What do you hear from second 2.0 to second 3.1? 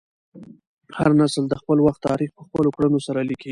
تاریخ په خپلو کړنو